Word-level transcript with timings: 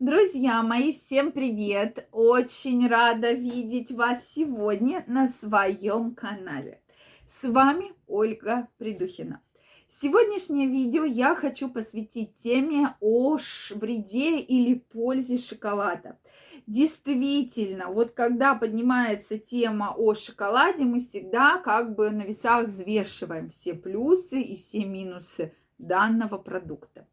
Друзья 0.00 0.60
мои, 0.64 0.92
всем 0.92 1.30
привет! 1.30 2.08
Очень 2.10 2.88
рада 2.88 3.30
видеть 3.30 3.92
вас 3.92 4.18
сегодня 4.34 5.04
на 5.06 5.28
своем 5.28 6.16
канале. 6.16 6.82
С 7.28 7.48
вами 7.48 7.92
Ольга 8.08 8.66
Придухина. 8.76 9.40
Сегодняшнее 9.88 10.66
видео 10.66 11.04
я 11.04 11.36
хочу 11.36 11.70
посвятить 11.70 12.34
теме 12.34 12.96
о 13.00 13.38
вреде 13.70 14.40
или 14.40 14.74
пользе 14.74 15.38
шоколада. 15.38 16.18
Действительно, 16.66 17.86
вот 17.86 18.14
когда 18.14 18.56
поднимается 18.56 19.38
тема 19.38 19.94
о 19.96 20.16
шоколаде, 20.16 20.82
мы 20.82 20.98
всегда 20.98 21.58
как 21.58 21.94
бы 21.94 22.10
на 22.10 22.22
весах 22.22 22.66
взвешиваем 22.66 23.48
все 23.48 23.74
плюсы 23.74 24.40
и 24.40 24.56
все 24.56 24.86
минусы 24.86 25.54
данного 25.78 26.38
продукта. 26.38 27.06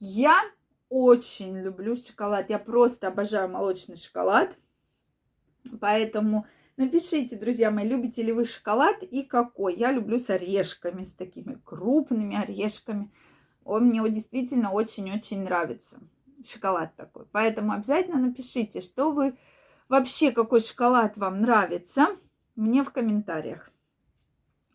Я 0.00 0.42
очень 0.94 1.58
люблю 1.58 1.96
шоколад. 1.96 2.50
Я 2.50 2.60
просто 2.60 3.08
обожаю 3.08 3.48
молочный 3.48 3.96
шоколад. 3.96 4.56
Поэтому 5.80 6.46
напишите, 6.76 7.34
друзья 7.34 7.72
мои, 7.72 7.88
любите 7.88 8.22
ли 8.22 8.30
вы 8.30 8.44
шоколад 8.44 9.02
и 9.02 9.24
какой. 9.24 9.74
Я 9.74 9.90
люблю 9.90 10.20
с 10.20 10.30
орешками, 10.30 11.02
с 11.02 11.12
такими 11.12 11.58
крупными 11.64 12.36
орешками. 12.36 13.10
Он 13.64 13.86
мне 13.86 14.08
действительно 14.08 14.70
очень-очень 14.70 15.42
нравится. 15.42 15.98
Шоколад 16.46 16.94
такой. 16.94 17.26
Поэтому 17.32 17.72
обязательно 17.72 18.20
напишите, 18.20 18.80
что 18.80 19.10
вы 19.10 19.36
вообще, 19.88 20.30
какой 20.30 20.60
шоколад 20.60 21.16
вам 21.16 21.40
нравится, 21.40 22.06
мне 22.54 22.84
в 22.84 22.92
комментариях. 22.92 23.72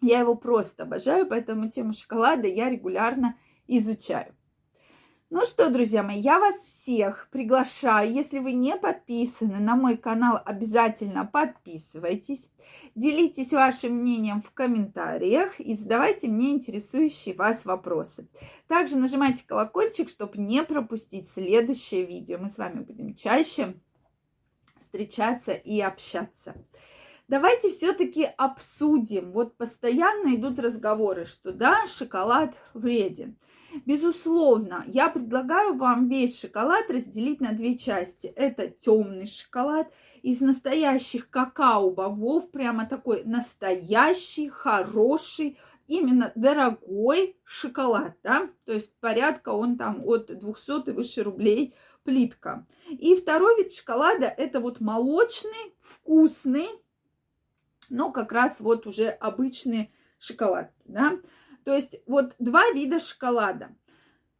Я 0.01 0.19
его 0.19 0.35
просто 0.35 0.83
обожаю, 0.83 1.27
поэтому 1.27 1.69
тему 1.69 1.93
шоколада 1.93 2.49
я 2.49 2.69
регулярно 2.69 3.37
изучаю. 3.67 4.35
Ну 5.31 5.45
что, 5.45 5.69
друзья 5.69 6.01
мои, 6.01 6.19
я 6.19 6.39
вас 6.39 6.55
всех 6.55 7.27
приглашаю, 7.29 8.11
если 8.11 8.39
вы 8.39 8.53
не 8.53 8.75
подписаны 8.75 9.59
на 9.59 9.75
мой 9.75 9.95
канал, 9.95 10.41
обязательно 10.43 11.23
подписывайтесь, 11.23 12.49
делитесь 12.95 13.51
вашим 13.51 13.97
мнением 13.97 14.41
в 14.41 14.49
комментариях 14.49 15.59
и 15.59 15.75
задавайте 15.75 16.27
мне 16.27 16.53
интересующие 16.53 17.35
вас 17.35 17.63
вопросы. 17.63 18.27
Также 18.67 18.97
нажимайте 18.97 19.43
колокольчик, 19.45 20.09
чтобы 20.09 20.39
не 20.39 20.63
пропустить 20.63 21.29
следующее 21.29 22.07
видео. 22.07 22.39
Мы 22.39 22.49
с 22.49 22.57
вами 22.57 22.79
будем 22.79 23.13
чаще 23.13 23.75
встречаться 24.79 25.51
и 25.51 25.79
общаться. 25.79 26.55
Давайте 27.27 27.69
все-таки 27.69 28.23
обсудим. 28.23 29.31
Вот 29.31 29.55
постоянно 29.57 30.33
идут 30.33 30.57
разговоры, 30.57 31.25
что 31.25 31.51
да, 31.51 31.85
шоколад 31.87 32.55
вреден. 32.73 33.37
Безусловно, 33.85 34.83
я 34.87 35.09
предлагаю 35.09 35.75
вам 35.75 36.07
весь 36.07 36.39
шоколад 36.39 36.89
разделить 36.89 37.39
на 37.39 37.53
две 37.53 37.77
части. 37.77 38.27
Это 38.27 38.67
темный 38.67 39.25
шоколад 39.25 39.91
из 40.21 40.41
настоящих 40.41 41.29
какао-бобов, 41.29 42.51
прямо 42.51 42.85
такой 42.85 43.23
настоящий, 43.23 44.49
хороший, 44.49 45.57
именно 45.87 46.31
дорогой 46.35 47.37
шоколад, 47.43 48.13
да, 48.23 48.49
то 48.65 48.73
есть 48.73 48.93
порядка 48.99 49.49
он 49.49 49.75
там 49.75 50.03
от 50.05 50.27
200 50.27 50.89
и 50.89 50.91
выше 50.91 51.23
рублей 51.23 51.73
плитка. 52.03 52.67
И 52.87 53.15
второй 53.15 53.57
вид 53.57 53.73
шоколада 53.73 54.27
это 54.27 54.59
вот 54.59 54.79
молочный, 54.79 55.73
вкусный, 55.79 56.69
но 57.89 58.11
как 58.11 58.31
раз 58.31 58.57
вот 58.59 58.85
уже 58.85 59.09
обычный 59.09 59.91
шоколад, 60.19 60.71
да. 60.85 61.17
То 61.69 61.75
есть 61.75 62.01
вот 62.07 62.33
два 62.39 62.71
вида 62.71 62.97
шоколада. 62.97 63.69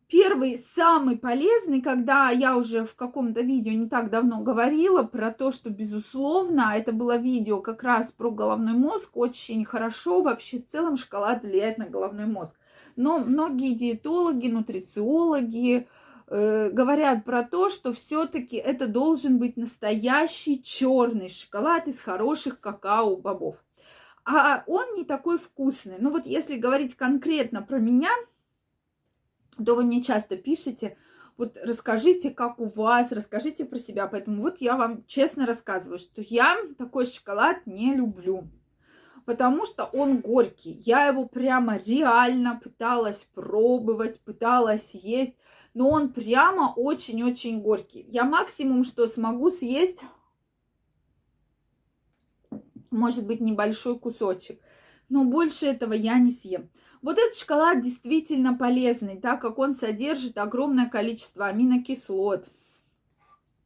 Первый, 0.08 0.58
самый 0.58 1.16
полезный, 1.16 1.80
когда 1.80 2.32
я 2.32 2.58
уже 2.58 2.86
в 2.86 2.96
каком-то 2.96 3.42
видео 3.42 3.72
не 3.74 3.88
так 3.88 4.10
давно 4.10 4.42
говорила 4.42 5.04
про 5.04 5.30
то, 5.30 5.52
что, 5.52 5.70
безусловно, 5.70 6.74
это 6.76 6.92
было 6.92 7.18
видео 7.18 7.62
как 7.62 7.84
раз 7.84 8.12
про 8.12 8.32
головной 8.32 8.74
мозг, 8.74 9.16
очень 9.16 9.64
хорошо 9.64 10.24
вообще 10.24 10.58
в 10.58 10.66
целом 10.66 10.98
шоколад 10.98 11.44
влияет 11.44 11.78
на 11.78 11.86
головной 11.86 12.26
мозг. 12.26 12.58
Но 12.96 13.20
многие 13.20 13.76
диетологи, 13.76 14.48
нутрициологи 14.48 15.88
э, 16.26 16.72
говорят 16.72 17.26
про 17.26 17.44
то, 17.44 17.70
что 17.70 17.94
все-таки 17.94 18.56
это 18.56 18.88
должен 18.88 19.38
быть 19.38 19.56
настоящий 19.56 20.64
черный 20.64 21.30
шоколад 21.30 21.88
из 21.88 22.00
хороших 22.00 22.60
какао-бобов 22.60 23.58
а 24.32 24.64
он 24.68 24.94
не 24.96 25.04
такой 25.04 25.40
вкусный. 25.40 25.96
Ну 26.00 26.12
вот 26.12 26.28
если 26.28 26.56
говорить 26.56 26.96
конкретно 26.96 27.64
про 27.64 27.80
меня, 27.80 28.12
то 29.64 29.76
вы 29.76 29.84
мне 29.84 30.04
часто 30.04 30.38
пишете, 30.38 30.98
вот 31.36 31.58
расскажите, 31.64 32.30
как 32.30 32.60
у 32.60 32.66
вас, 32.66 33.12
расскажите 33.12 33.66
про 33.66 33.80
себя. 33.80 34.06
Поэтому 34.08 34.44
вот 34.44 34.58
я 34.60 34.78
вам 34.78 35.04
честно 35.08 35.48
рассказываю, 35.48 35.98
что 35.98 36.22
я 36.22 36.58
такой 36.78 37.08
шоколад 37.08 37.66
не 37.66 37.96
люблю. 37.96 38.48
Потому 39.26 39.66
что 39.66 39.86
он 39.86 40.20
горький. 40.20 40.74
Я 40.86 41.08
его 41.08 41.26
прямо 41.26 41.78
реально 41.78 42.60
пыталась 42.62 43.28
пробовать, 43.34 44.20
пыталась 44.20 44.92
есть. 44.94 45.36
Но 45.74 45.90
он 45.90 46.14
прямо 46.14 46.74
очень-очень 46.76 47.62
горький. 47.62 48.06
Я 48.10 48.26
максимум, 48.26 48.84
что 48.84 49.08
смогу 49.08 49.50
съесть 49.50 50.00
может 52.92 53.28
быть 53.28 53.42
небольшой 53.42 54.00
кусочек. 54.00 54.62
Но 55.10 55.24
больше 55.24 55.66
этого 55.66 55.94
я 55.94 56.20
не 56.20 56.32
съем. 56.32 56.70
Вот 57.02 57.18
этот 57.18 57.38
шоколад 57.38 57.82
действительно 57.82 58.58
полезный, 58.58 59.18
так 59.18 59.42
как 59.42 59.58
он 59.58 59.74
содержит 59.74 60.38
огромное 60.38 60.90
количество 60.90 61.48
аминокислот, 61.48 62.46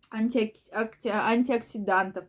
антиоксидантов. 0.09 2.25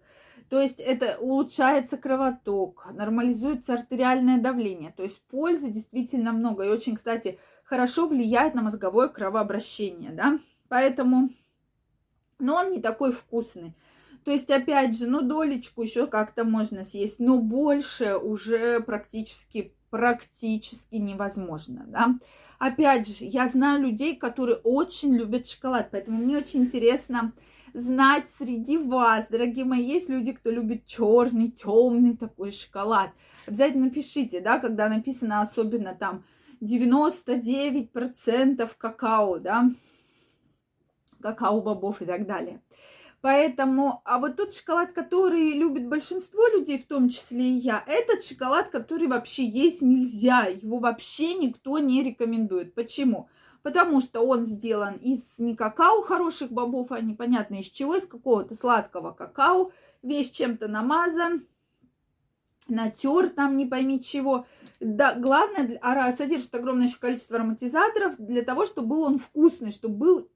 То 0.48 0.60
есть 0.60 0.80
это 0.80 1.16
улучшается 1.20 1.96
кровоток, 1.96 2.86
нормализуется 2.92 3.74
артериальное 3.74 4.40
давление. 4.40 4.92
То 4.96 5.02
есть 5.02 5.20
пользы 5.22 5.70
действительно 5.70 6.32
много. 6.32 6.64
И 6.64 6.70
очень, 6.70 6.96
кстати, 6.96 7.38
хорошо 7.64 8.08
влияет 8.08 8.54
на 8.54 8.62
мозговое 8.62 9.08
кровообращение, 9.08 10.10
да. 10.10 10.38
Поэтому, 10.68 11.28
но 12.38 12.56
он 12.56 12.72
не 12.72 12.80
такой 12.80 13.12
вкусный. 13.12 13.74
То 14.24 14.30
есть, 14.30 14.50
опять 14.50 14.98
же, 14.98 15.06
ну, 15.06 15.20
долечку 15.20 15.82
еще 15.82 16.06
как-то 16.06 16.44
можно 16.44 16.82
съесть, 16.82 17.18
но 17.18 17.38
больше 17.38 18.16
уже 18.16 18.80
практически, 18.80 19.74
практически 19.90 20.96
невозможно, 20.96 21.84
да. 21.86 22.14
Опять 22.58 23.06
же, 23.06 23.26
я 23.26 23.46
знаю 23.48 23.82
людей, 23.82 24.16
которые 24.16 24.56
очень 24.56 25.14
любят 25.14 25.46
шоколад, 25.46 25.90
поэтому 25.90 26.16
мне 26.18 26.38
очень 26.38 26.62
интересно 26.62 27.34
знать 27.74 28.30
среди 28.30 28.78
вас, 28.78 29.26
дорогие 29.28 29.66
мои, 29.66 29.84
есть 29.84 30.08
люди, 30.08 30.32
кто 30.32 30.50
любит 30.50 30.86
черный, 30.86 31.50
темный 31.50 32.16
такой 32.16 32.52
шоколад. 32.52 33.10
Обязательно 33.46 33.90
пишите, 33.90 34.40
да, 34.40 34.58
когда 34.58 34.88
написано 34.88 35.42
особенно 35.42 35.94
там 35.94 36.24
99% 36.62 38.70
какао, 38.78 39.38
да, 39.40 39.70
какао-бобов 41.20 42.00
и 42.00 42.06
так 42.06 42.26
далее. 42.26 42.62
Поэтому, 43.24 44.02
а 44.04 44.18
вот 44.18 44.36
тот 44.36 44.52
шоколад, 44.52 44.92
который 44.92 45.52
любит 45.52 45.88
большинство 45.88 46.46
людей, 46.48 46.76
в 46.76 46.84
том 46.84 47.08
числе 47.08 47.52
и 47.52 47.56
я, 47.56 47.82
этот 47.86 48.22
шоколад, 48.22 48.68
который 48.68 49.08
вообще 49.08 49.46
есть 49.46 49.80
нельзя, 49.80 50.42
его 50.42 50.78
вообще 50.78 51.32
никто 51.32 51.78
не 51.78 52.02
рекомендует. 52.02 52.74
Почему? 52.74 53.30
Потому 53.62 54.02
что 54.02 54.20
он 54.20 54.44
сделан 54.44 54.96
из 54.96 55.22
не 55.38 55.56
какао 55.56 56.02
хороших 56.02 56.52
бобов, 56.52 56.92
а 56.92 57.00
непонятно 57.00 57.54
из 57.54 57.68
чего, 57.68 57.94
из 57.94 58.06
какого-то 58.06 58.54
сладкого 58.54 59.12
какао, 59.12 59.72
весь 60.02 60.30
чем-то 60.30 60.68
намазан, 60.68 61.46
натер 62.68 63.30
там 63.30 63.56
не 63.56 63.64
пойми 63.64 64.02
чего. 64.02 64.44
Да, 64.80 65.14
главное, 65.14 65.80
содержит 66.12 66.54
огромное 66.54 66.92
количество 67.00 67.36
ароматизаторов 67.36 68.16
для 68.18 68.42
того, 68.42 68.66
чтобы 68.66 68.88
был 68.88 69.02
он 69.04 69.16
вкусный, 69.16 69.70
чтобы 69.70 69.96
был 69.96 70.28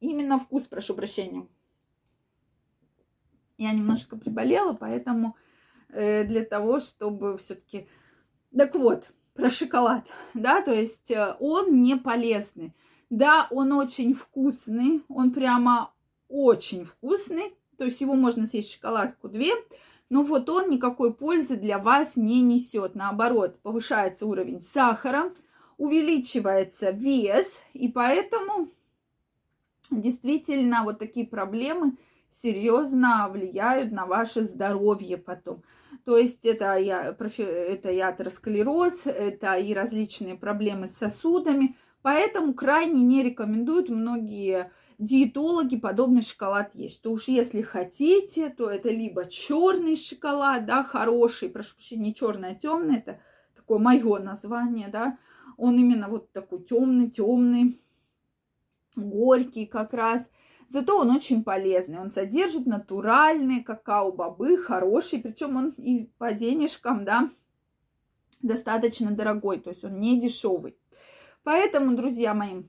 именно 0.00 0.40
вкус, 0.40 0.64
прошу 0.64 0.94
прощения. 0.94 1.46
Я 3.62 3.70
немножко 3.70 4.16
приболела, 4.16 4.72
поэтому 4.72 5.36
э, 5.90 6.24
для 6.24 6.44
того, 6.44 6.80
чтобы 6.80 7.38
все-таки... 7.38 7.86
Так 8.56 8.74
вот, 8.74 9.12
про 9.34 9.50
шоколад, 9.50 10.04
да, 10.34 10.62
то 10.62 10.72
есть 10.72 11.12
э, 11.12 11.36
он 11.38 11.80
не 11.80 11.94
полезный. 11.94 12.72
Да, 13.08 13.46
он 13.52 13.70
очень 13.72 14.14
вкусный, 14.14 15.04
он 15.08 15.30
прямо 15.30 15.92
очень 16.28 16.84
вкусный, 16.84 17.54
то 17.78 17.84
есть 17.84 18.00
его 18.00 18.14
можно 18.14 18.46
съесть 18.46 18.72
шоколадку 18.72 19.28
две, 19.28 19.52
но 20.10 20.24
вот 20.24 20.48
он 20.48 20.68
никакой 20.68 21.14
пользы 21.14 21.56
для 21.56 21.78
вас 21.78 22.16
не 22.16 22.42
несет. 22.42 22.96
Наоборот, 22.96 23.60
повышается 23.62 24.26
уровень 24.26 24.60
сахара, 24.60 25.32
увеличивается 25.78 26.90
вес, 26.90 27.60
и 27.74 27.86
поэтому 27.86 28.70
действительно 29.92 30.82
вот 30.82 30.98
такие 30.98 31.28
проблемы– 31.28 31.96
серьезно 32.34 33.28
влияют 33.30 33.92
на 33.92 34.06
ваше 34.06 34.44
здоровье 34.44 35.16
потом. 35.16 35.62
То 36.04 36.16
есть 36.16 36.44
это, 36.44 36.76
я, 36.76 37.14
это 37.18 37.90
и 37.90 37.98
атеросклероз, 37.98 39.06
это 39.06 39.54
и 39.54 39.74
различные 39.74 40.36
проблемы 40.36 40.86
с 40.86 40.96
сосудами. 40.96 41.76
Поэтому 42.02 42.54
крайне 42.54 43.02
не 43.04 43.22
рекомендуют 43.22 43.88
многие 43.88 44.72
диетологи 44.98 45.76
подобный 45.76 46.22
шоколад 46.22 46.74
есть. 46.74 46.96
Что 46.96 47.12
уж 47.12 47.28
если 47.28 47.62
хотите, 47.62 48.48
то 48.48 48.68
это 48.70 48.88
либо 48.88 49.26
черный 49.26 49.96
шоколад, 49.96 50.66
да, 50.66 50.82
хороший, 50.82 51.48
прошу 51.48 51.74
прощения, 51.74 52.02
не 52.02 52.14
черный, 52.14 52.50
а 52.50 52.54
темный, 52.54 52.98
это 52.98 53.20
такое 53.54 53.78
мое 53.78 54.18
название, 54.18 54.88
да, 54.88 55.18
он 55.56 55.78
именно 55.78 56.08
вот 56.08 56.32
такой 56.32 56.62
темный, 56.64 57.10
темный, 57.10 57.80
горький 58.96 59.66
как 59.66 59.92
раз. 59.92 60.22
Зато 60.72 60.98
он 60.98 61.10
очень 61.10 61.44
полезный. 61.44 61.98
Он 61.98 62.08
содержит 62.08 62.64
натуральные 62.64 63.62
какао-бобы, 63.62 64.56
хороший, 64.56 65.18
причем 65.18 65.56
он 65.56 65.70
и 65.72 66.06
по 66.16 66.32
денежкам, 66.32 67.04
да, 67.04 67.28
достаточно 68.40 69.10
дорогой, 69.10 69.60
то 69.60 69.68
есть 69.68 69.84
он 69.84 70.00
не 70.00 70.18
дешевый. 70.18 70.78
Поэтому, 71.42 71.94
друзья 71.94 72.32
мои, 72.32 72.62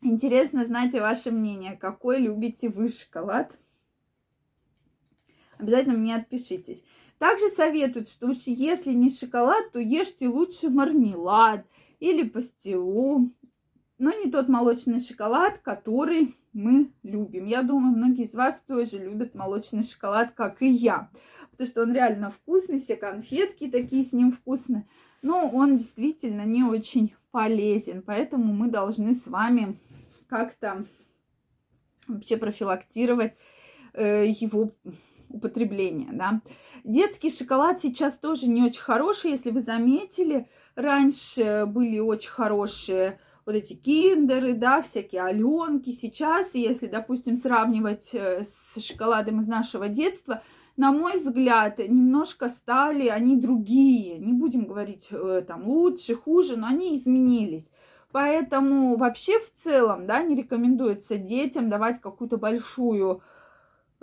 интересно 0.00 0.64
знать 0.64 0.92
ваше 0.94 1.30
мнение, 1.30 1.76
какой 1.76 2.18
любите 2.18 2.68
вы 2.68 2.88
шоколад. 2.88 3.56
Обязательно 5.58 5.96
мне 5.96 6.16
отпишитесь. 6.16 6.82
Также 7.18 7.50
советуют, 7.50 8.08
что 8.08 8.32
если 8.46 8.90
не 8.90 9.10
шоколад, 9.10 9.70
то 9.70 9.78
ешьте 9.78 10.26
лучше 10.26 10.70
мармелад 10.70 11.64
или 12.00 12.28
пастилу, 12.28 13.30
но 14.02 14.10
не 14.10 14.32
тот 14.32 14.48
молочный 14.48 14.98
шоколад, 14.98 15.60
который 15.62 16.34
мы 16.52 16.90
любим. 17.04 17.46
Я 17.46 17.62
думаю, 17.62 17.96
многие 17.96 18.24
из 18.24 18.34
вас 18.34 18.60
тоже 18.66 18.98
любят 18.98 19.36
молочный 19.36 19.84
шоколад, 19.84 20.32
как 20.34 20.60
и 20.60 20.68
я, 20.68 21.08
потому 21.52 21.68
что 21.68 21.82
он 21.82 21.94
реально 21.94 22.28
вкусный, 22.30 22.80
все 22.80 22.96
конфетки 22.96 23.70
такие 23.70 24.02
с 24.02 24.12
ним 24.12 24.32
вкусные, 24.32 24.88
но 25.22 25.48
он 25.48 25.76
действительно 25.76 26.44
не 26.44 26.64
очень 26.64 27.14
полезен, 27.30 28.02
поэтому 28.02 28.52
мы 28.52 28.66
должны 28.66 29.14
с 29.14 29.28
вами 29.28 29.78
как-то 30.28 30.84
вообще 32.08 32.36
профилактировать 32.36 33.34
э, 33.92 34.26
его 34.26 34.72
употребление, 35.28 36.10
да. 36.10 36.40
Детский 36.82 37.30
шоколад 37.30 37.80
сейчас 37.80 38.18
тоже 38.18 38.48
не 38.48 38.64
очень 38.64 38.82
хороший, 38.82 39.30
если 39.30 39.52
вы 39.52 39.60
заметили, 39.60 40.48
раньше 40.74 41.66
были 41.68 42.00
очень 42.00 42.30
хорошие 42.30 43.20
вот 43.44 43.54
эти 43.54 43.74
киндеры, 43.74 44.54
да, 44.54 44.82
всякие 44.82 45.22
аленки. 45.22 45.90
Сейчас, 45.90 46.54
если, 46.54 46.86
допустим, 46.86 47.36
сравнивать 47.36 48.10
э, 48.12 48.42
с 48.44 48.80
шоколадом 48.80 49.40
из 49.40 49.48
нашего 49.48 49.88
детства, 49.88 50.42
на 50.76 50.92
мой 50.92 51.16
взгляд, 51.16 51.78
немножко 51.78 52.48
стали 52.48 53.08
они 53.08 53.36
другие. 53.36 54.18
Не 54.18 54.32
будем 54.32 54.64
говорить 54.64 55.08
э, 55.10 55.42
там 55.46 55.66
лучше, 55.66 56.14
хуже, 56.14 56.56
но 56.56 56.68
они 56.68 56.96
изменились. 56.96 57.66
Поэтому 58.12 58.96
вообще 58.96 59.38
в 59.38 59.50
целом, 59.62 60.06
да, 60.06 60.22
не 60.22 60.34
рекомендуется 60.34 61.16
детям 61.16 61.70
давать 61.70 62.00
какую-то 62.00 62.36
большую 62.36 63.22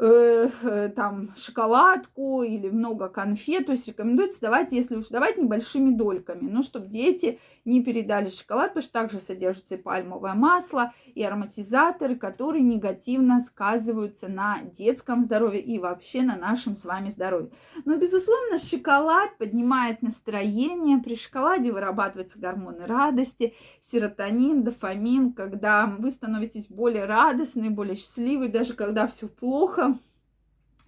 Э, 0.01 0.49
э, 0.61 0.89
там 0.95 1.35
шоколадку 1.35 2.41
или 2.43 2.69
много 2.69 3.09
конфет. 3.09 3.65
То 3.65 3.73
есть 3.73 3.85
рекомендуется 3.85 4.39
давать, 4.39 4.71
если 4.71 4.95
уж 4.95 5.09
давать 5.09 5.37
небольшими 5.37 5.89
дольками, 5.93 6.49
но 6.49 6.63
чтобы 6.63 6.87
дети 6.87 7.37
не 7.65 7.83
передали 7.83 8.29
шоколад, 8.29 8.69
потому 8.69 8.83
что 8.83 8.93
также 8.93 9.19
содержится 9.19 9.75
и 9.75 9.77
пальмовое 9.77 10.35
масло, 10.35 10.93
и 11.15 11.21
ароматизаторы, 11.21 12.15
которые 12.15 12.63
негативно 12.63 13.41
сказываются 13.41 14.29
на 14.29 14.61
детском 14.77 15.21
здоровье 15.23 15.61
и 15.61 15.79
вообще 15.79 16.21
на 16.21 16.37
нашем 16.37 16.77
с 16.77 16.85
вами 16.85 17.09
здоровье. 17.09 17.51
Но, 17.83 17.97
безусловно, 17.97 18.57
шоколад 18.57 19.37
поднимает 19.37 20.01
настроение. 20.01 20.99
При 20.99 21.15
шоколаде 21.17 21.73
вырабатываются 21.73 22.39
гормоны 22.39 22.85
радости, 22.85 23.53
серотонин, 23.81 24.63
дофамин, 24.63 25.33
когда 25.33 25.87
вы 25.87 26.11
становитесь 26.11 26.69
более 26.69 27.03
радостны, 27.03 27.69
более 27.69 27.95
счастливы, 27.95 28.47
даже 28.47 28.75
когда 28.75 29.05
все 29.05 29.27
плохо, 29.27 29.88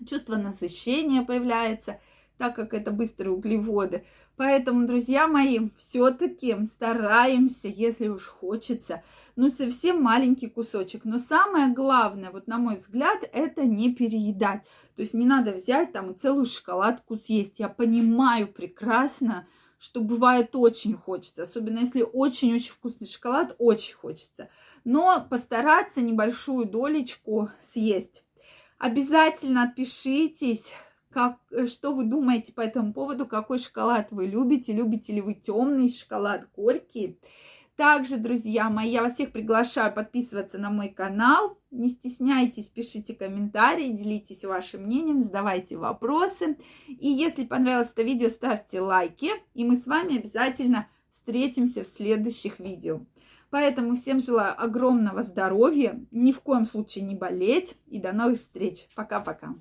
чувство 0.08 0.36
насыщения 0.36 1.24
появляется, 1.24 2.00
так 2.38 2.56
как 2.56 2.74
это 2.74 2.92
быстрые 2.92 3.32
углеводы. 3.32 4.06
Поэтому, 4.36 4.88
друзья 4.88 5.28
мои, 5.28 5.70
все-таки 5.78 6.58
стараемся, 6.66 7.68
если 7.68 8.08
уж 8.08 8.26
хочется, 8.26 9.04
ну, 9.36 9.50
совсем 9.50 10.02
маленький 10.02 10.48
кусочек. 10.48 11.06
Но 11.06 11.20
самое 11.20 11.74
главное, 11.74 12.32
вот 12.32 12.48
на 12.48 12.58
мой 12.58 12.78
взгляд, 12.78 13.20
это 13.34 13.64
не 13.64 13.94
переедать. 13.94 14.64
То 14.96 15.02
есть 15.02 15.14
не 15.14 15.26
надо 15.26 15.52
взять 15.52 15.92
там 15.94 16.16
целую 16.16 16.46
шоколадку 16.46 17.16
съесть. 17.16 17.60
Я 17.60 17.70
понимаю 17.70 18.48
прекрасно, 18.48 19.48
что 19.78 20.02
бывает 20.02 20.56
очень 20.56 20.96
хочется, 20.96 21.44
особенно 21.44 21.80
если 21.80 22.02
очень-очень 22.02 22.72
вкусный 22.72 23.08
шоколад, 23.08 23.56
очень 23.58 23.96
хочется. 23.96 24.50
Но 24.84 25.26
постараться 25.30 26.02
небольшую 26.02 26.66
долечку 26.66 27.50
съесть. 27.62 28.24
Обязательно 28.82 29.66
отпишитесь, 29.66 30.74
как, 31.12 31.38
что 31.68 31.94
вы 31.94 32.04
думаете 32.04 32.52
по 32.52 32.62
этому 32.62 32.94
поводу, 32.94 33.28
какой 33.28 33.60
шоколад 33.60 34.08
вы 34.10 34.26
любите, 34.26 34.74
любите 34.74 35.14
ли 35.14 35.22
вы 35.22 35.36
темный 35.36 35.88
шоколад, 35.88 36.48
горький. 36.56 37.20
Также, 37.76 38.18
друзья 38.18 38.72
мои, 38.72 38.90
я 38.90 39.04
вас 39.04 39.14
всех 39.14 39.34
приглашаю 39.34 39.94
подписываться 39.94 40.58
на 40.58 40.72
мой 40.72 40.90
канал. 40.90 41.60
Не 41.70 41.90
стесняйтесь, 41.90 42.72
пишите 42.72 43.14
комментарии, 43.14 43.92
делитесь 43.92 44.44
вашим 44.44 44.86
мнением, 44.86 45.22
задавайте 45.22 45.78
вопросы. 45.78 46.58
И 46.88 47.08
если 47.08 47.46
понравилось 47.46 47.92
это 47.94 48.02
видео, 48.02 48.30
ставьте 48.30 48.82
лайки. 48.82 49.30
И 49.54 49.64
мы 49.64 49.76
с 49.76 49.86
вами 49.86 50.18
обязательно 50.18 50.88
встретимся 51.12 51.84
в 51.84 51.88
следующих 51.88 52.58
видео. 52.58 53.02
Поэтому 53.52 53.96
всем 53.96 54.22
желаю 54.22 54.60
огромного 54.60 55.22
здоровья, 55.22 56.00
ни 56.10 56.32
в 56.32 56.42
коем 56.42 56.66
случае 56.66 57.04
не 57.04 57.16
болеть 57.16 57.78
и 57.86 58.00
до 58.00 58.14
новых 58.14 58.40
встреч. 58.40 58.88
Пока-пока. 58.96 59.56